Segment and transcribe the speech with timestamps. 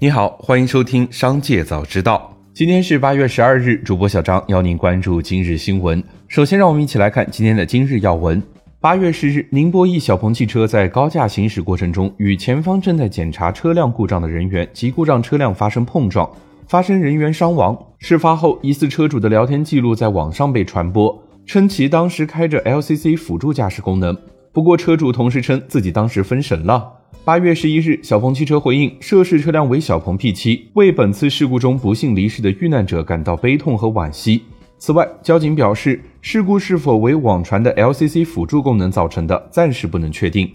[0.00, 2.32] 你好，欢迎收听《商界早知道》。
[2.54, 6.00] 今天是八月十二日，主播小张邀您关注今日新闻。
[6.28, 8.40] 首先，让我们一起来看今天的今日要闻。
[8.78, 16.30] 八月十日，宁波一小鹏汽车在高架行驶过程中，与前方正在检查车辆故障的人员及故障车辆发生碰撞，
[16.68, 17.76] 发生人员伤亡。
[17.98, 24.16] 事发后，疑似车主的聊天记录在网上被传播，称其当时开着 LCC 辅助驾驶功能。
[24.52, 26.88] 不过，车主同时称自己当时分神了。
[27.28, 34.44] 八月十一日，小鹏汽车回应，涉事车辆为小鹏 P7，为本次事故中不幸离世的遇难者感到悲痛和惋惜。
[34.78, 40.50] 此外，交警表示，事故是否为网传的 LCC 辅助功能造成的，暂时不能确定。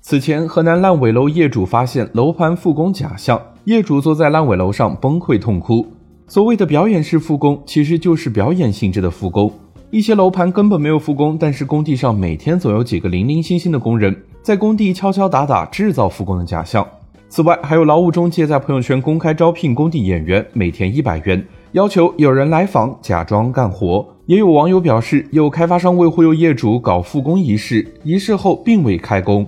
[0.00, 5.84] 此前，河南烂尾楼业主发现楼盘复工假象，业主坐在烂尾楼上崩溃痛哭。
[6.28, 9.52] 所谓的表演式复工，其实就是表演性质的复工。
[9.90, 16.86] 一些楼盘根本没有复工，但是工地上每天总有几个零零星星的工人在工地敲敲打打，制造复工的假象。
[17.30, 24.06] 此外，还有劳务中介在朋友圈公开招聘工地演员，每天一百元，要求有人来访假装干活。
[24.26, 29.46] 也有网友表示，有开发商为忽悠业主搞复工仪式，仪式后并未开工。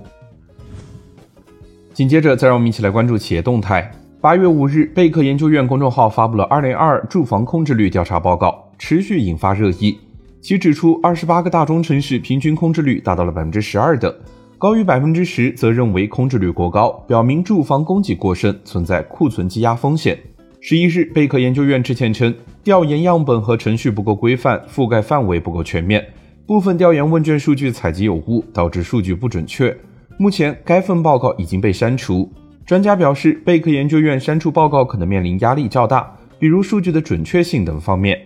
[1.93, 3.91] 紧接着，再让我们一起来关注企业动态。
[4.19, 8.49] 八月五日，贝壳研究院公众号发布了《二零二二住房空置率调查报告》，
[8.79, 9.99] 持续引发热议。
[10.41, 14.15] 其指出，二十八个大中城市平均空置率达到了百分之十二的，
[14.59, 20.17] 高于百分之十则认为空置率过高，表明住房供给过剩，存在库存积压风险。
[20.61, 22.33] 十一日，贝壳研究院致歉称，
[22.63, 26.03] 调研样本和程序不够规范，覆盖范围不够全面，
[26.47, 29.77] 部分调研问卷数据采集有误，导致数据不准确。
[30.17, 32.27] 目前，该份报告已经被删除。
[32.65, 38.19] 专家表示，贝壳研究院删除报告可能面临压力较大，比如数据的准确性等方面。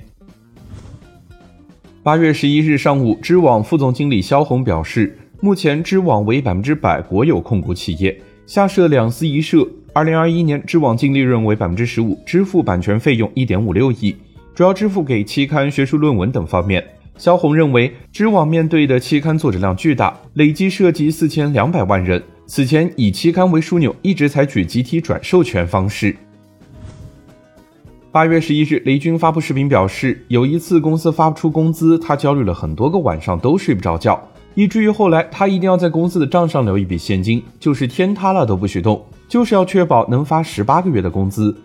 [2.01, 9.67] 八月十一日上午，知网副总经理肖红表示，目前知网为百分之百国有控股企业，下设两司一社。
[9.91, 14.15] 二零二一年，知网净利润为百分之十五，支付版权费用一点五六亿，
[14.53, 16.85] 主要支付给期刊、学术论文等方面。
[17.17, 22.21] 肖红认为，知网面对的期刊作者量巨大，累计涉及四千两百万人。
[22.45, 26.15] 此前以期刊为枢纽，一直采取集体转授权方式。
[28.11, 34.21] 八月十一日，雷军发布视频表示，有一次公司发不出工资，他焦虑了很多个晚上，都睡不着觉，
[34.53, 41.55] 以至于后来他一定要在公司的账上留一笔现金，就是天塌了都不许动，就是要确保能发十八个月的工资。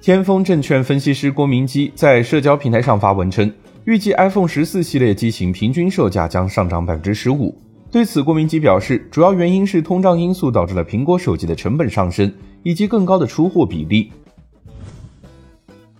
[0.00, 3.52] 天风证券分析师郭明基在社交平台上发文称，
[3.84, 7.56] 预计 iPhone 十四系列机型平均售价将上涨百分之十五。
[7.90, 14.12] 对此，郭明基表示，主要原因是通胀因素导致了苹果手机的成本上升，以及更高的出货比例。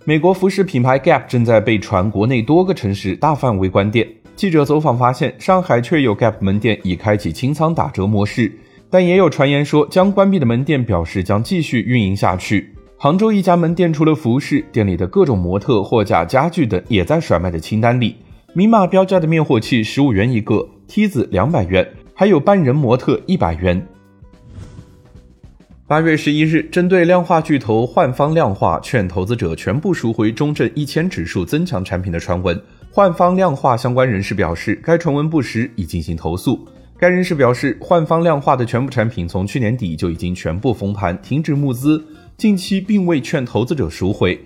[0.05, 4.07] 美国服饰品牌 Gap 正在被传国内多个城市大范围关店。
[4.37, 8.51] 记者走访发现，上海确有 Gap 门店已开启清仓打折模式，
[8.87, 12.71] 但也有传言说将关闭的门店表示将继续运营下去。
[12.99, 18.15] 杭州一家门店除了服饰，店里的各种模特、货架、家具等也在甩卖的清单里。
[18.53, 23.83] 明码标价的灭火器十五元一个，梯子两百元，还有半人模特一百元。
[25.89, 32.61] 八月十一日，针对量化巨头焕方量化劝投资者全部赎回中证一千指数增强产品的传闻，
[32.91, 36.59] 焕方量化相关人士表示，该传闻不实，已进行投诉。
[36.97, 42.03] 该人士表示，焕方量化的全部产品从去年底就已经全部封盘，停止募资，
[42.35, 44.37] 近期并未劝投资者赎回。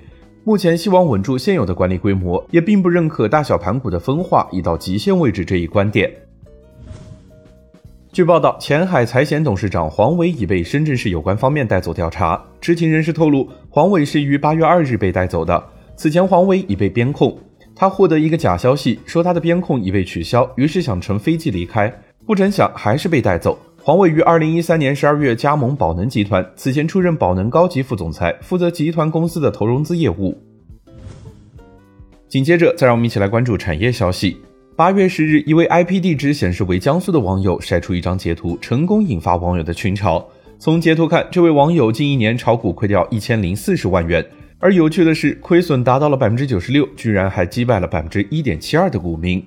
[0.43, 6.11] 目前希望稳住现有的管理规模，也并不认可大小盘股的分化已到极限位置这一观点。
[8.13, 12.43] 据报道，前海财险董事长黄伟已被深圳市有关方面带走调查。
[12.59, 15.63] 知情人士透露，黄伟是于八月二日被带走的。
[15.95, 17.39] 此前，黄伟已被编控，
[17.73, 21.89] 他获得一个假消息，说他的边控已被取消，于是想乘飞机离开，
[22.25, 23.57] 不成想还是被带走。
[23.81, 30.37] 黄伟于二零一三年十二月加盟宝能集团，此前出任宝能高级副总裁，负责集团公司的投融资业务。
[32.27, 34.35] 紧接着，再让我们一起来关注产业消息。
[34.81, 40.25] 八月十日，一位 IP 地址显示为江苏的网友晒出一张截图，成功引发网友的群嘲。
[40.57, 44.25] 从截图看，这位网友近一年炒股亏掉一千零四十万元，
[44.57, 49.45] 而有趣的是，亏损达到了百分之九十六，居然还击败了百分之一点七二的股民。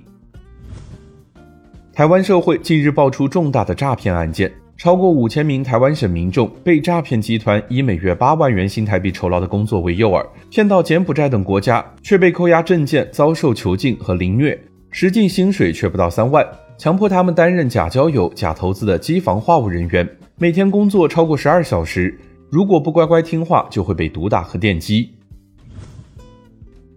[1.91, 14.57] 台湾社会近日爆出重大的诈骗案件，超过五千名台湾省民众被诈骗集团以每月八万元新台币酬劳的工作为诱饵，骗到柬埔寨等国家，却被扣押证件，遭受囚禁和凌虐。
[14.97, 16.47] 实际薪水却不到三万，
[16.77, 22.17] 强迫他们担任假交友、假投资的机房话务人员，每天工作超过十二小时，
[22.49, 25.09] 如果不乖乖听话，就会被毒打和电击。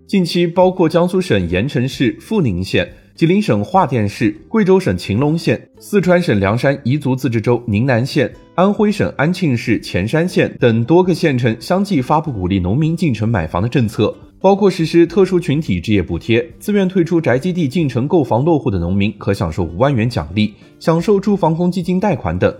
[0.06, 22.54] 近期，包括江苏省盐城市、富宁县、吉林省桦甸市、贵州省晴隆县、四川省凉山彝族自治州宁南县、安徽省安庆市潜山县等多个县城相继发布鼓励农民进城买房的政策，包括实施特殊群体置业补贴，自愿退出宅基地进城购房落户的农民可享受五万元奖励，享受住房公积金贷款等。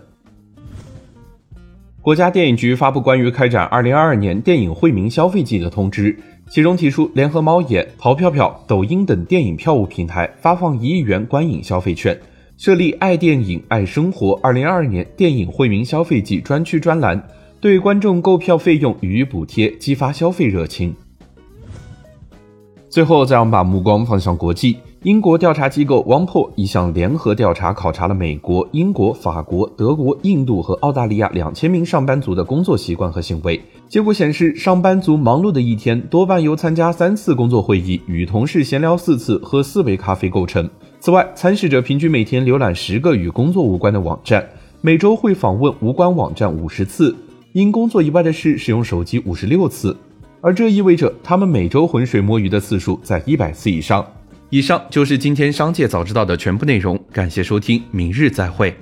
[2.03, 6.17] 国家电影局发布关于开展二零二二年电影惠民消费季的通知。
[6.51, 12.19] 其中提出，联合猫眼、淘票票、抖音等电影票务平台发放一亿元观影消费券，
[12.57, 17.23] 设立“爱电影、爱生活”二零二二年电影惠民消费季专区专栏，
[17.61, 20.95] 对观众购票费用予以补贴，激发消费热情。
[22.91, 24.79] 最后，再让我们把目光放向国际。
[25.03, 33.61] 英国调查机构汪珀一项联合调查考察了美国、英国、法国、德国、印度和澳大利亚两千名上班族的工作习惯和行为。
[33.89, 40.69] 结果显示，上班族忙碌的一天多半由参加三次工作会议、与同事闲聊四次、喝四杯咖啡构成。
[40.99, 44.49] 此外，参试者平均每天浏览十个与工作无关的网站，
[44.81, 47.15] 每周会访问无关网站五十次，
[47.53, 49.97] 因工作以外的事使用手机五十六次，
[50.41, 54.07] 而这意味着他们每周浑水摸鱼的次数在一百次以上。
[54.51, 58.75] 以上就是今天商界早知道的全部内容，感谢收听，明日再会。